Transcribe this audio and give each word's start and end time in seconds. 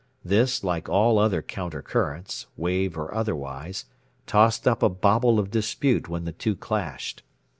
This, 0.25 0.63
like 0.63 0.89
all 0.89 1.19
other 1.19 1.43
counter 1.43 1.83
currents 1.83 2.47
wave 2.57 2.97
or 2.97 3.13
otherwise 3.13 3.85
tossed 4.25 4.67
up 4.67 4.81
a 4.81 4.89
bobble 4.89 5.37
of 5.37 5.51
dispute 5.51 6.07
when 6.09 6.25
the 6.25 6.31
two 6.31 6.55
clashed. 6.55 7.21